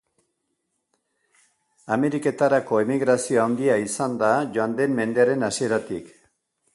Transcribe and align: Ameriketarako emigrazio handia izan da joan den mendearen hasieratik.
Ameriketarako 1.95 2.81
emigrazio 2.85 3.43
handia 3.43 3.75
izan 3.83 4.15
da 4.23 4.31
joan 4.57 4.73
den 4.81 4.97
mendearen 5.01 5.49
hasieratik. 5.51 6.11